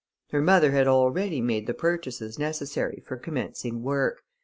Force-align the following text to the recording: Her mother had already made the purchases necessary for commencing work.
Her 0.31 0.41
mother 0.41 0.71
had 0.71 0.87
already 0.87 1.41
made 1.41 1.67
the 1.67 1.75
purchases 1.75 2.39
necessary 2.39 3.03
for 3.05 3.17
commencing 3.17 3.83
work. 3.83 4.23